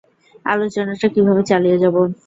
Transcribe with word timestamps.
আলোচনাটা 0.45 1.07
কীভাবে 1.13 1.41
চালিয়ে 1.49 1.77
যাব? 1.83 1.95